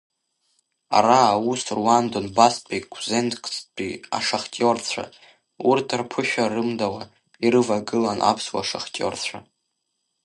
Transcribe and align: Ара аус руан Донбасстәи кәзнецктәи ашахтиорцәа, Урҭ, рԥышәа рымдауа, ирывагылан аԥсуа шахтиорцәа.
Ара 0.97 1.19
аус 1.33 1.61
руан 1.77 2.05
Донбасстәи 2.11 2.87
кәзнецктәи 2.91 3.91
ашахтиорцәа, 4.17 5.03
Урҭ, 5.69 5.87
рԥышәа 5.99 6.45
рымдауа, 6.53 7.03
ирывагылан 7.45 8.19
аԥсуа 8.31 8.63
шахтиорцәа. 8.69 9.39